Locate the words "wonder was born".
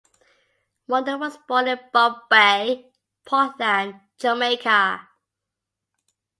0.87-1.67